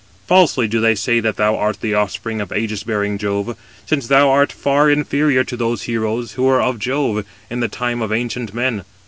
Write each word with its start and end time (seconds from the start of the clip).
Falsely 0.25 0.67
do 0.67 0.81
they 0.81 0.95
say 0.95 1.19
that 1.19 1.35
thou 1.35 1.55
art 1.55 1.79
the 1.81 1.93
offspring 1.93 2.41
of 2.41 2.49
ægis 2.49 2.83
bearing 2.83 3.19
Jove, 3.19 3.55
since 3.85 4.07
thou 4.07 4.31
art 4.31 4.51
far 4.51 4.89
inferior 4.89 5.43
to 5.43 5.55
those 5.55 5.83
heroes, 5.83 6.31
who 6.31 6.41
were 6.43 6.59
of 6.59 6.79
Jove, 6.79 7.23
in 7.51 7.59
the 7.59 7.67
time 7.67 8.01
of 8.01 8.11
ancient 8.11 8.51
men. 8.51 8.83